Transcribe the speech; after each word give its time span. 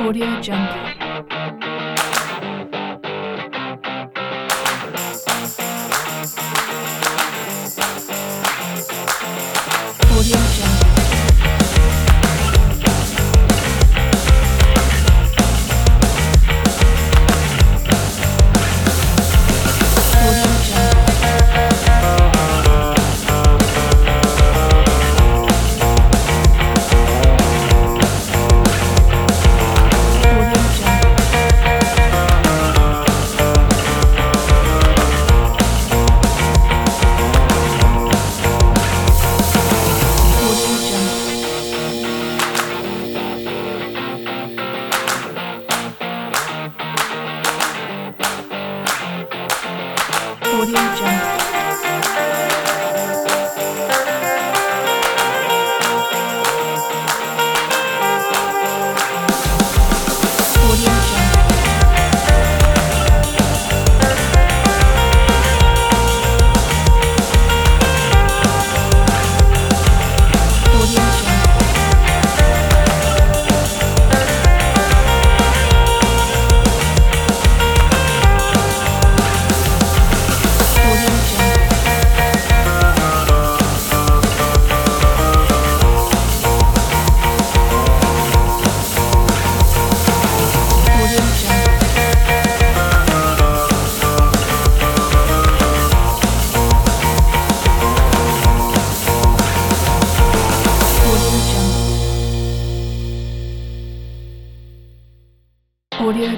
Audio 0.00 0.40
Jungle. 0.40 0.99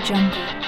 Jungle. 0.04 0.61